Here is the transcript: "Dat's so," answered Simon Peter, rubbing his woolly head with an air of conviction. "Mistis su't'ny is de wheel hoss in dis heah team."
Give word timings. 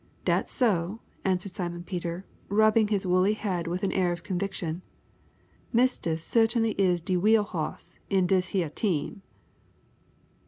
"Dat's 0.25 0.51
so," 0.51 0.99
answered 1.23 1.51
Simon 1.51 1.83
Peter, 1.83 2.25
rubbing 2.49 2.87
his 2.87 3.05
woolly 3.05 3.35
head 3.35 3.67
with 3.67 3.83
an 3.83 3.91
air 3.91 4.11
of 4.11 4.23
conviction. 4.23 4.81
"Mistis 5.71 6.23
su't'ny 6.23 6.73
is 6.75 7.01
de 7.01 7.17
wheel 7.17 7.43
hoss 7.43 7.99
in 8.09 8.25
dis 8.25 8.47
heah 8.47 8.71
team." 8.71 9.21